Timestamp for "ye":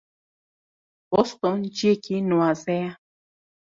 2.81-2.89